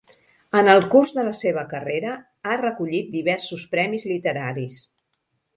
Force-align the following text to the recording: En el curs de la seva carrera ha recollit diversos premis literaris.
En 0.59 0.69
el 0.71 0.85
curs 0.93 1.13
de 1.17 1.25
la 1.27 1.33
seva 1.41 1.65
carrera 1.75 2.15
ha 2.53 2.57
recollit 2.63 3.15
diversos 3.19 3.69
premis 3.77 4.11
literaris. 4.15 4.85